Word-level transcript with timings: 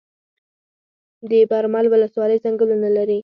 د 1.29 1.31
برمل 1.51 1.85
ولسوالۍ 1.89 2.37
ځنګلونه 2.45 2.87
لري 2.97 3.19